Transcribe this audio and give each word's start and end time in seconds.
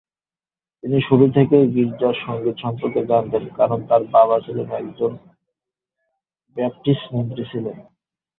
তিনি 0.83 0.97
শুরু 1.01 1.25
থেকেই 1.31 1.65
গির্জার 1.73 2.15
সঙ্গীত 2.25 2.55
সম্পর্কে 2.61 3.01
জানতেন, 3.05 3.43
কারণ 3.55 3.79
তার 3.89 4.03
বাবা 4.11 4.35
ছিলেন 4.39 4.67
একজন 4.71 5.11
ব্যাপটিস্ট 6.57 7.05
মন্ত্রী 7.13 7.43
ছিলেন। 7.51 7.77